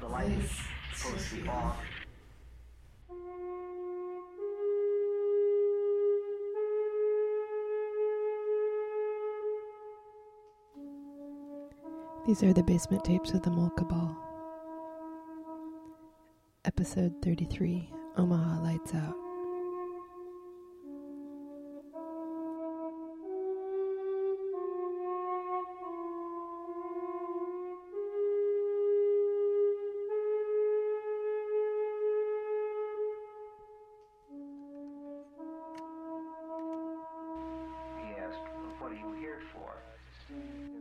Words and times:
the 0.00 0.08
light 0.08 0.30
is 0.30 0.50
supposed 0.94 1.28
to 1.28 1.34
be 1.36 1.48
off. 1.48 1.76
These 12.26 12.42
are 12.42 12.52
the 12.52 12.62
basement 12.62 13.04
tapes 13.04 13.32
of 13.32 13.42
the 13.42 13.50
Mole 13.50 13.70
Cabal. 13.70 14.16
Episode 16.64 17.14
33 17.22 17.90
Omaha 18.16 18.62
Lights 18.62 18.94
Out. 18.94 19.19
See 40.30 40.36
if 40.36 40.79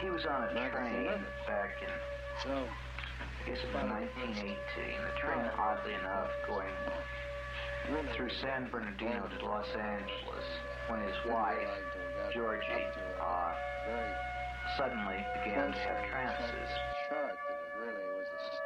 He 0.00 0.10
was 0.10 0.24
on 0.26 0.44
a 0.44 0.70
train 0.70 1.24
back 1.46 1.72
in, 1.80 1.94
so 2.44 2.52
I 2.52 3.48
guess 3.48 3.58
about 3.70 3.88
1918. 3.88 4.44
The 4.44 5.14
train, 5.20 5.44
oddly 5.58 5.94
enough, 5.94 6.30
going 6.46 6.68
really 7.90 8.12
through 8.16 8.30
San 8.42 8.68
Bernardino 8.70 9.24
to 9.26 9.44
Los 9.46 9.66
Angeles 9.72 10.46
when 10.88 11.00
his 11.00 11.16
wife, 11.26 11.68
Georgie, 12.34 12.84
uh, 13.20 13.52
suddenly 14.76 15.24
began 15.44 15.72
to 15.72 15.78
have 15.78 15.98
trances 16.10 16.68
chart 17.08 17.32
that 17.32 17.56
it 17.56 17.72
really 17.80 18.06
was 18.20 18.28
a 18.28 18.40
s- 18.44 18.60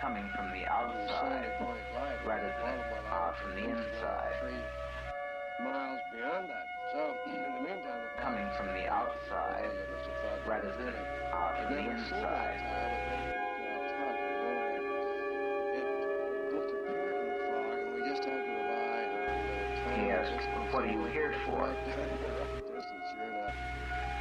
coming 0.00 0.28
from 0.36 0.52
the 0.54 0.62
a 0.64 0.70
outside. 0.70 1.50
single 1.50 1.66
point 1.66 1.86
light. 1.96 2.18
rather 2.24 2.54
than, 2.62 2.76
Multiple 2.78 3.10
uh, 3.10 3.14
hours 3.14 3.36
from 3.42 3.52
the 3.56 3.64
and 3.66 3.78
inside. 3.80 4.32
Three 4.40 5.64
miles 5.64 6.00
beyond 6.14 6.48
that. 6.50 6.66
So 6.94 7.10
in 7.26 7.42
the 7.42 7.50
meantime, 7.58 8.06
Coming 8.22 8.46
from 8.54 8.70
the 8.70 8.86
outside 8.86 9.66
It 9.66 9.90
was 9.90 10.06
a 10.06 10.14
thought 10.22 10.38
that 10.38 10.46
rather 10.46 10.70
than 10.78 10.94
I've 10.94 11.66
from 11.66 11.74
the 11.74 11.82
never 11.82 11.98
seen 12.06 12.22
that 12.22 12.54
inside. 12.54 12.62
time. 12.62 12.94
It 12.94 13.34
was 13.66 13.90
tough 13.98 14.14
and 14.14 14.38
really, 14.46 14.78
it 15.74 15.90
in 17.18 17.26
the 17.26 17.38
fog, 17.50 17.74
and 17.82 17.90
we 17.98 18.00
just 18.06 18.22
had 18.22 18.38
to 18.38 18.52
rely 18.62 19.10
on 19.10 19.26
time. 19.82 20.06
He 20.06 20.14
asked, 20.14 20.46
"What 20.70 20.86
are 20.86 20.92
you 20.94 21.02
here 21.10 21.34
for?" 21.50 21.66
right- 21.66 21.74
the 21.74 21.98
right 21.98 22.62
distance, 22.70 23.06
sure 23.10 23.26
enough. 23.26 23.58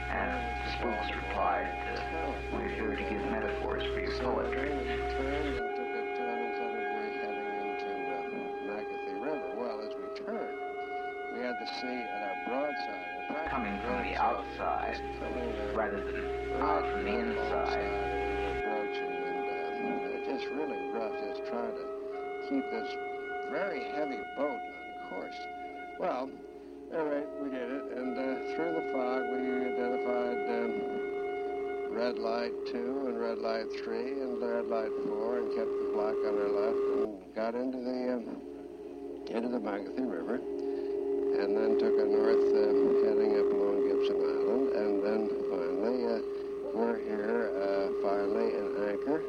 And 0.09 0.33
Spooks 0.73 1.13
replied, 1.13 1.69
We're 2.51 2.73
here 2.73 2.95
to 2.97 3.03
give 3.05 3.21
metaphors 3.29 3.85
for 3.93 3.99
your 4.01 4.17
poetry. 4.17 5.72
From 13.83 14.03
the 14.03 14.15
outside 14.15 15.01
rather 15.75 15.99
than 15.99 16.61
out 16.61 16.89
from 16.91 17.03
the 17.03 17.19
inside. 17.19 18.13
it's 20.33 20.45
really 20.45 20.89
rough, 20.91 21.11
just 21.27 21.45
trying 21.49 21.71
to 21.71 21.85
keep 22.49 22.63
this 22.71 22.95
very 23.51 23.83
heavy 23.95 24.19
boat 24.35 24.59
on 24.59 25.09
course. 25.09 25.35
Well, 25.99 26.29
all 26.95 27.05
right, 27.05 27.27
we 27.41 27.49
did 27.49 27.69
it, 27.69 27.83
and 27.97 28.17
uh, 28.17 28.55
through 28.55 28.73
the 28.73 28.91
fog, 28.93 29.21
we 29.31 29.39
identified 29.67 30.49
um, 30.49 31.93
red 31.93 32.17
light 32.17 32.53
two 32.71 33.05
and 33.07 33.19
red 33.19 33.37
light 33.39 33.65
three 33.83 34.11
and 34.21 34.41
red 34.41 34.67
light 34.67 34.91
four, 35.05 35.37
and 35.37 35.55
kept 35.55 35.69
the 35.69 35.91
black 35.93 36.15
on 36.25 36.37
our 36.39 36.49
left, 36.49 36.77
and 36.97 37.35
got 37.35 37.55
into 37.55 37.77
the 37.77 38.13
um, 38.13 38.41
into 39.29 39.49
the 39.49 39.59
Magothy 39.59 40.09
River, 40.09 40.39
and 41.39 41.57
then 41.57 41.77
took 41.79 41.95
a 41.97 42.05
north 42.05 42.47
uh, 42.53 42.61
heading 43.05 43.33
up 43.39 43.49
along 43.51 43.87
Gibson 43.87 44.19
Island, 44.21 44.65
and 44.73 44.93
then 45.03 45.21
finally 45.49 45.97
uh, 46.05 46.19
we're 46.73 46.99
here 46.99 47.51
uh, 47.57 47.87
finally 48.01 48.49
in 48.53 48.67
Anchor, 48.89 49.19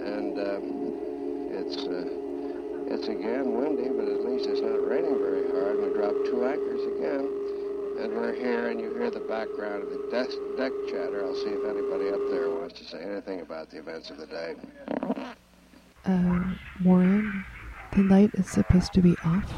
and 0.00 0.38
um, 0.38 0.64
it's. 1.52 1.76
It's 2.84 3.08
again 3.08 3.54
windy, 3.54 3.88
but 3.88 4.06
at 4.06 4.22
least 4.22 4.46
it's 4.46 4.60
not 4.60 4.86
raining 4.86 5.16
very 5.16 5.48
hard. 5.50 5.80
We 5.80 5.94
dropped 5.96 6.26
two 6.26 6.44
anchors 6.44 6.82
again, 6.96 7.24
and 8.02 8.12
we're 8.12 8.34
here, 8.34 8.68
and 8.68 8.78
you 8.78 8.92
hear 8.92 9.10
the 9.10 9.20
background 9.20 9.84
of 9.84 9.88
the 9.88 10.08
deck, 10.10 10.28
deck 10.58 10.72
chatter. 10.90 11.24
I'll 11.24 11.34
see 11.34 11.48
if 11.56 11.64
anybody 11.64 12.10
up 12.10 12.20
there 12.30 12.50
wants 12.50 12.78
to 12.80 12.84
say 12.84 13.02
anything 13.02 13.40
about 13.40 13.70
the 13.70 13.78
events 13.78 14.10
of 14.10 14.18
the 14.18 14.26
day. 14.26 14.56
Uh, 16.04 16.54
Warren, 16.84 17.44
the 17.96 18.02
light 18.02 18.34
is 18.34 18.50
supposed 18.50 18.92
to 18.92 19.00
be 19.00 19.16
off. 19.24 19.50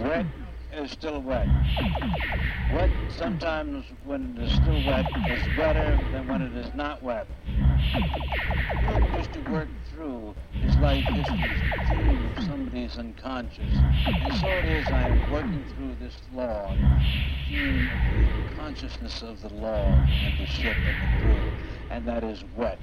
Wet 0.00 0.26
is 0.72 0.90
still 0.90 1.20
wet. 1.20 1.46
Wet 2.72 2.90
sometimes 3.10 3.84
when 4.04 4.36
it 4.36 4.42
is 4.42 4.52
still 4.54 4.74
wet 4.86 5.06
is 5.30 5.56
wetter 5.56 6.00
than 6.10 6.26
when 6.26 6.42
it 6.42 6.56
is 6.56 6.74
not 6.74 7.00
wet. 7.00 7.28
One 8.86 9.18
used 9.18 9.32
to 9.32 9.40
work 9.50 9.68
through 9.90 10.34
his 10.62 10.76
life 10.76 11.04
history's 11.04 11.60
theme 11.88 12.32
of 12.36 12.44
somebody's 12.44 12.96
unconscious. 12.98 13.72
And 14.06 14.34
so 14.34 14.58
it 14.58 14.64
is 14.64 14.90
I 14.90 15.08
am 15.08 15.30
working 15.30 15.64
through 15.64 15.96
this 15.96 16.16
law, 16.32 16.72
of 16.72 16.78
the 17.48 18.54
consciousness 18.56 19.22
of 19.22 19.40
the 19.40 19.54
law 19.54 19.86
and 20.24 20.38
the 20.38 20.46
ship 20.46 20.76
and 20.76 20.96
the 21.00 21.22
crew, 21.22 21.52
and 21.90 22.06
that 22.06 22.24
is 22.24 22.44
wet. 22.56 22.78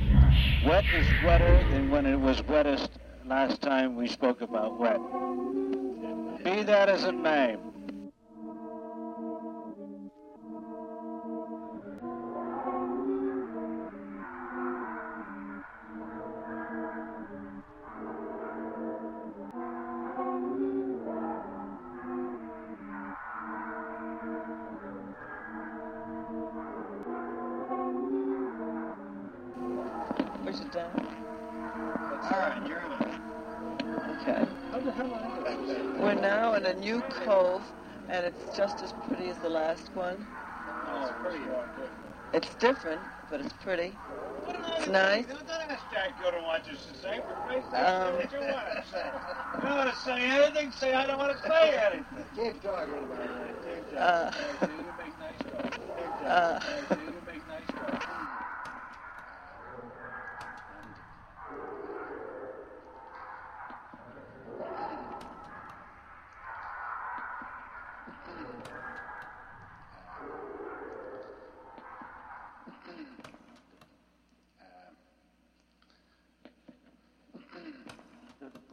Wet 0.63 0.85
is 0.93 1.07
wetter 1.23 1.63
than 1.69 1.89
when 1.89 2.05
it 2.05 2.19
was 2.19 2.41
wettest 2.43 2.91
last 3.25 3.61
time 3.61 3.95
we 3.95 4.07
spoke 4.07 4.41
about 4.41 4.79
wet. 4.79 4.99
Be 6.43 6.63
that 6.63 6.89
as 6.89 7.03
it 7.03 7.15
may. 7.15 7.57
We're 34.83 36.13
now 36.15 36.55
in 36.55 36.65
a 36.65 36.73
new 36.73 36.99
cove, 37.03 37.61
and 38.09 38.25
it's 38.25 38.57
just 38.57 38.83
as 38.83 38.91
pretty 39.07 39.29
as 39.29 39.37
the 39.37 39.47
last 39.47 39.87
one. 39.95 40.25
Oh, 40.87 41.05
it's 41.05 41.13
pretty. 41.23 41.45
It's 42.33 42.53
different, 42.55 42.99
but 43.29 43.39
it's 43.39 43.53
pretty. 43.63 43.93
It's 44.77 44.87
nice. 44.87 45.25
Don't 45.25 45.39
understand 45.49 46.13
good 46.21 46.33
and 46.33 46.43
what 46.45 46.67
you 46.67 46.73
should 46.73 47.01
say. 47.01 47.21
For 47.25 47.33
Christ's 47.47 47.73
Um, 47.73 48.13
you 48.29 48.51
want 48.51 48.65
to 48.75 48.83
say. 48.91 49.11
You 49.55 49.61
don't 49.61 49.77
want 49.77 49.93
to 49.93 49.99
say 50.01 50.21
anything, 50.21 50.71
say 50.73 50.93
I 50.93 51.05
don't 51.07 51.17
want 51.17 51.31
to 51.41 51.47
say 51.47 51.77
anything. 51.77 52.25
Keep 52.35 52.61
talking 52.63 52.93
about 52.93 53.21
it. 53.21 53.97
Uh, 53.97 54.31
You 54.61 54.67
make 54.99 55.17
nice 55.17 55.39
talk. 55.49 55.79
uh, 56.25 56.59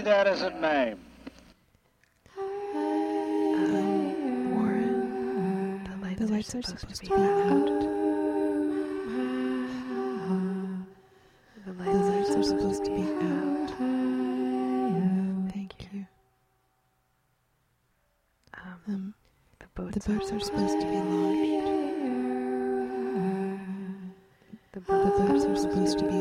that 0.07 0.27
as 0.29 0.43
it 0.43 0.55
may. 0.61 0.95
Um, 2.39 4.55
Warren, 4.55 5.83
the 6.17 6.29
lights 6.29 6.55
are 6.55 6.62
supposed 6.62 7.03
to 7.03 7.07
be 7.07 7.12
out. 7.12 7.67
The 7.67 7.86
Um, 18.88 19.15
the 19.59 19.67
boats 19.75 20.09
are 20.09 20.21
supposed 20.21 20.81
to 20.81 20.87
be 20.87 20.97
launched. 20.97 21.67
The 24.75 24.81
boats 24.81 25.44
are 25.44 25.56
supposed 25.56 25.99
to 25.99 26.05
be 26.05 26.21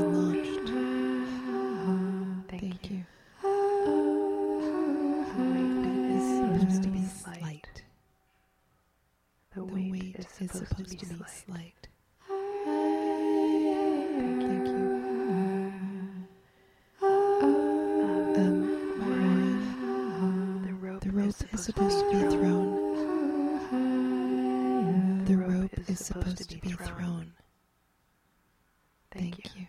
supposed 26.35 26.49
to 26.49 26.57
be 26.67 26.71
thrown. 26.71 27.31
Thank 29.11 29.55
you. 29.55 29.67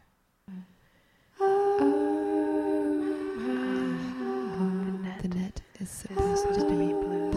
The 5.23 5.29
net 5.29 5.61
is 5.81 5.91
supposed 5.91 6.55
to 6.55 6.65
be 6.69 6.93
blue. 6.93 7.31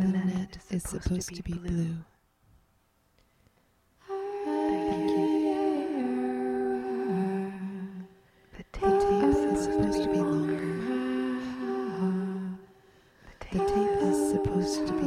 The 0.00 0.22
net 0.24 0.58
is 0.70 0.82
supposed 0.82 1.34
to 1.34 1.42
be 1.42 1.52
blue. 1.52 1.96
Thank 4.08 5.10
you. 5.10 5.26
The 8.56 8.64
tape 8.72 9.02
is 9.52 9.64
supposed 9.64 10.02
to 10.02 10.08
be 10.08 10.18
longer. 10.18 10.66
The 13.52 13.58
tape 13.58 14.02
is 14.02 14.30
supposed 14.32 14.86
to 14.88 14.92
be 14.94 15.01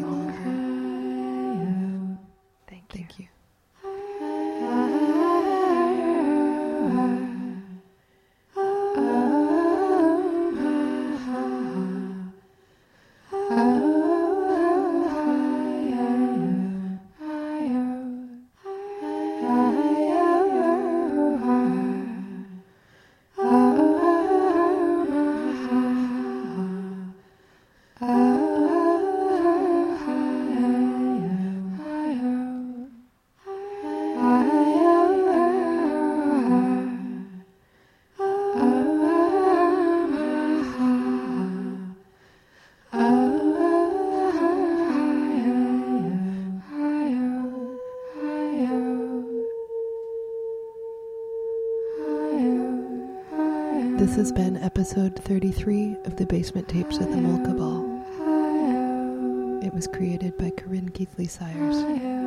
This 54.16 54.30
has 54.30 54.32
been 54.32 54.56
episode 54.64 55.14
33 55.26 55.98
of 56.06 56.16
the 56.16 56.26
Basement 56.26 56.70
Tapes 56.70 57.00
of 57.00 57.10
the 57.10 57.18
Mole 57.18 57.46
Cabal. 57.46 57.84
It 59.62 59.74
was 59.74 59.88
created 59.88 60.38
by 60.38 60.52
Corinne 60.52 60.88
Keithley 60.88 61.28
Sires. 61.28 62.25